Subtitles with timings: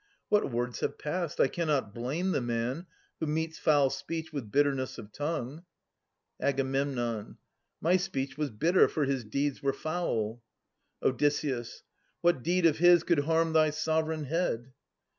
[0.29, 1.39] What words have passed?
[1.39, 2.87] I cannot blame the man
[3.19, 5.63] Who meets foul speech with bitterness of tongue.
[6.39, 6.59] Ag.
[7.79, 10.41] My speech was bitter, for his deeds were foul.
[11.03, 11.21] Od.
[12.21, 14.73] What deed of his could harm thy sovereign head?